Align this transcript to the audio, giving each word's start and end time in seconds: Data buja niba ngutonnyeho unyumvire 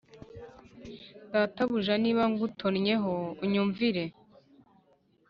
Data 1.33 1.61
buja 1.69 1.93
niba 2.03 2.23
ngutonnyeho 2.31 3.11
unyumvire 3.43 4.03